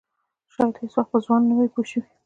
شاید 0.53 0.75
هېڅ 0.81 0.93
وخت 0.95 1.09
به 1.11 1.19
ځوان 1.25 1.41
نه 1.49 1.53
وي 1.57 1.67
پوه 1.73 1.85
شوې!. 1.89 2.09